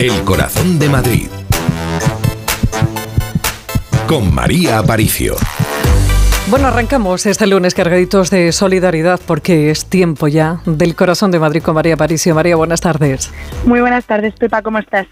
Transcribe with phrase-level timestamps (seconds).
[0.00, 1.28] El corazón de Madrid.
[4.06, 5.36] Con María Aparicio.
[6.50, 11.62] Bueno, arrancamos este lunes cargaditos de solidaridad porque es tiempo ya del corazón de Madrid
[11.62, 12.34] con María Aparicio.
[12.34, 13.32] María, buenas tardes.
[13.64, 15.06] Muy buenas tardes, Pepa, ¿cómo estás?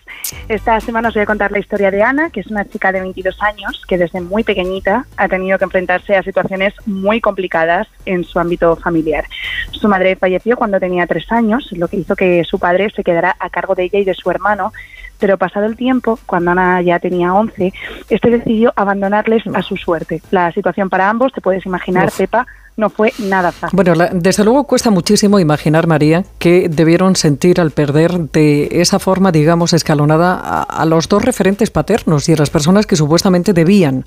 [0.48, 3.02] Esta semana os voy a contar la historia de Ana, que es una chica de
[3.02, 8.24] 22 años que desde muy pequeñita ha tenido que enfrentarse a situaciones muy complicadas en
[8.24, 9.24] su ámbito familiar.
[9.70, 13.36] Su madre falleció cuando tenía tres años, lo que hizo que su padre se quedara
[13.38, 14.73] a cargo de ella y de su hermano
[15.18, 17.72] pero pasado el tiempo, cuando Ana ya tenía 11,
[18.09, 20.22] este decidió abandonarles a su suerte.
[20.30, 23.76] La situación para ambos, te puedes imaginar, Pepa, no fue nada fácil.
[23.76, 29.32] Bueno, desde luego cuesta muchísimo imaginar, María, que debieron sentir al perder de esa forma,
[29.32, 34.04] digamos, escalonada a los dos referentes paternos y a las personas que supuestamente debían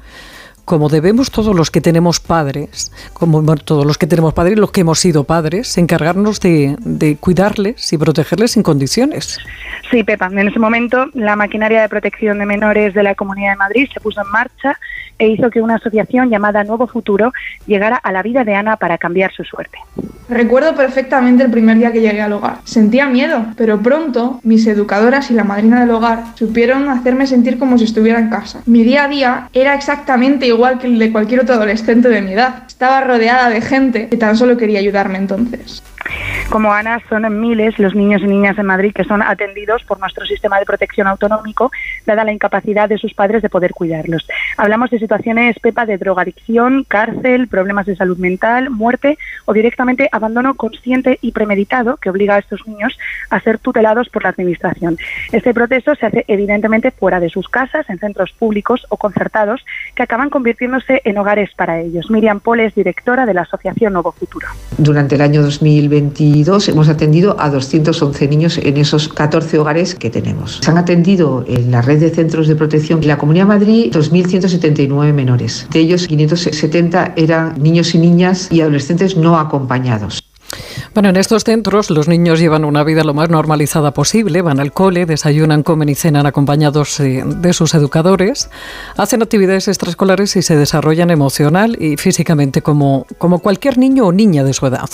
[0.65, 4.81] como debemos todos los que tenemos padres, como todos los que tenemos padres, los que
[4.81, 9.39] hemos sido padres, encargarnos de, de, cuidarles y protegerles sin condiciones.
[9.89, 13.57] Sí, Pepa, en ese momento la maquinaria de protección de menores de la Comunidad de
[13.57, 14.79] Madrid se puso en marcha
[15.21, 17.31] e hizo que una asociación llamada Nuevo Futuro
[17.67, 19.77] llegara a la vida de Ana para cambiar su suerte.
[20.27, 22.59] Recuerdo perfectamente el primer día que llegué al hogar.
[22.63, 27.77] Sentía miedo, pero pronto mis educadoras y la madrina del hogar supieron hacerme sentir como
[27.77, 28.61] si estuviera en casa.
[28.65, 32.33] Mi día a día era exactamente igual que el de cualquier otro adolescente de mi
[32.33, 32.63] edad.
[32.67, 35.83] Estaba rodeada de gente que tan solo quería ayudarme entonces.
[36.49, 40.25] Como Ana, son miles los niños y niñas en Madrid que son atendidos por nuestro
[40.25, 41.71] sistema de protección autonómico,
[42.05, 44.27] dada la incapacidad de sus padres de poder cuidarlos.
[44.57, 50.55] Hablamos de situaciones, Pepa, de drogadicción, cárcel, problemas de salud mental, muerte o directamente abandono
[50.55, 52.97] consciente y premeditado que obliga a estos niños
[53.29, 54.97] a ser tutelados por la Administración.
[55.31, 59.65] Este proceso se hace evidentemente fuera de sus casas, en centros públicos o concertados,
[59.95, 62.09] que acaban convirtiéndose en hogares para ellos.
[62.09, 64.47] Miriam Pole es directora de la Asociación Nuevo Futuro.
[64.77, 65.41] Durante el año
[65.91, 70.59] 2022 hemos atendido a 211 niños en esos 14 hogares que tenemos.
[70.61, 73.91] Se han atendido en la red de centros de protección de la Comunidad de Madrid
[73.93, 75.67] 2.179 menores.
[75.71, 80.23] De ellos, 570 eran niños y niñas y adolescentes no acompañados.
[80.93, 84.73] Bueno, en estos centros los niños llevan una vida lo más normalizada posible, van al
[84.73, 88.49] cole, desayunan, comen y cenan acompañados eh, de sus educadores,
[88.97, 94.43] hacen actividades extraescolares y se desarrollan emocional y físicamente como, como cualquier niño o niña
[94.43, 94.89] de su edad.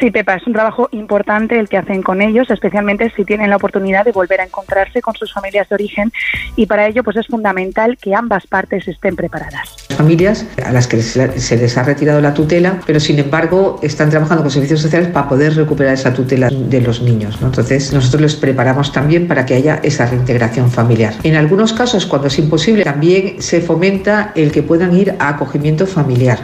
[0.00, 3.56] Sí, Pepa, es un trabajo importante el que hacen con ellos, especialmente si tienen la
[3.56, 6.12] oportunidad de volver a encontrarse con sus familias de origen
[6.54, 9.88] y para ello pues es fundamental que ambas partes estén preparadas.
[9.96, 14.44] Familias a las que se les ha retirado la tutela, pero sin embargo están trabajando
[14.44, 17.38] con servicios sociales para poder recuperar esa tutela de los niños.
[17.42, 21.14] Entonces nosotros les preparamos también para que haya esa reintegración familiar.
[21.24, 25.86] En algunos casos, cuando es imposible, también se fomenta el que puedan ir a acogimiento
[25.86, 26.38] familiar.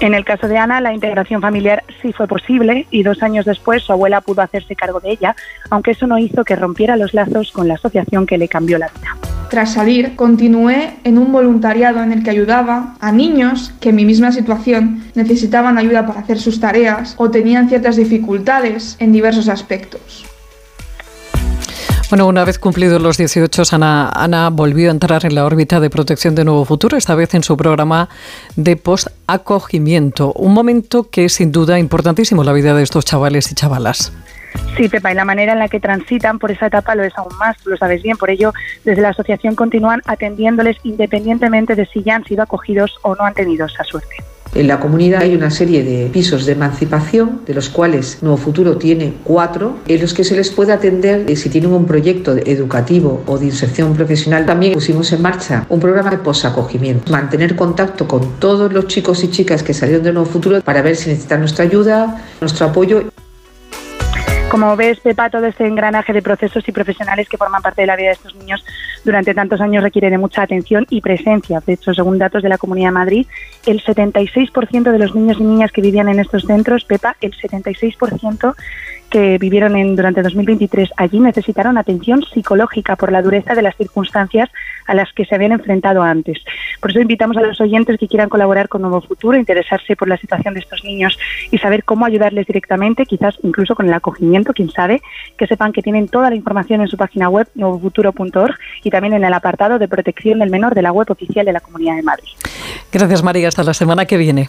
[0.00, 3.82] En el caso de Ana, la integración familiar sí fue posible y dos años después
[3.82, 5.36] su abuela pudo hacerse cargo de ella,
[5.68, 8.88] aunque eso no hizo que rompiera los lazos con la asociación que le cambió la
[8.88, 9.16] vida.
[9.50, 14.06] Tras salir, continué en un voluntariado en el que ayudaba a niños que en mi
[14.06, 20.29] misma situación necesitaban ayuda para hacer sus tareas o tenían ciertas dificultades en diversos aspectos.
[22.10, 25.90] Bueno, una vez cumplidos los 18, Ana, Ana volvió a entrar en la órbita de
[25.90, 28.08] protección de Nuevo Futuro, esta vez en su programa
[28.56, 30.32] de post-acogimiento.
[30.32, 34.12] Un momento que es sin duda importantísimo en la vida de estos chavales y chavalas.
[34.76, 37.32] Sí, Pepa, y la manera en la que transitan por esa etapa lo es aún
[37.38, 38.16] más, lo sabes bien.
[38.16, 38.52] Por ello,
[38.84, 43.34] desde la asociación continúan atendiéndoles independientemente de si ya han sido acogidos o no han
[43.34, 44.16] tenido esa suerte.
[44.52, 48.78] En la comunidad hay una serie de pisos de emancipación, de los cuales Nuevo Futuro
[48.78, 53.22] tiene cuatro, en los que se les puede atender eh, si tienen un proyecto educativo
[53.26, 54.46] o de inserción profesional.
[54.46, 59.30] También pusimos en marcha un programa de posacogimiento, mantener contacto con todos los chicos y
[59.30, 63.04] chicas que salieron de Nuevo Futuro para ver si necesitan nuestra ayuda, nuestro apoyo.
[64.50, 67.94] Como ves, Pepa, todo este engranaje de procesos y profesionales que forman parte de la
[67.94, 68.64] vida de estos niños
[69.04, 71.62] durante tantos años requiere de mucha atención y presencia.
[71.64, 73.26] De hecho, según datos de la Comunidad de Madrid,
[73.64, 78.56] el 76% de los niños y niñas que vivían en estos centros, Pepa, el 76%
[79.10, 84.48] que vivieron en, durante 2023 allí necesitaron atención psicológica por la dureza de las circunstancias
[84.86, 86.38] a las que se habían enfrentado antes.
[86.80, 90.16] Por eso invitamos a los oyentes que quieran colaborar con Nuevo Futuro, interesarse por la
[90.16, 91.18] situación de estos niños
[91.50, 95.02] y saber cómo ayudarles directamente, quizás incluso con el acogimiento, quién sabe,
[95.36, 98.54] que sepan que tienen toda la información en su página web nuevofuturo.org
[98.84, 101.60] y también en el apartado de protección del menor de la web oficial de la
[101.60, 102.30] Comunidad de Madrid.
[102.92, 104.48] Gracias María, hasta la semana que viene.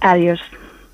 [0.00, 0.40] Adiós.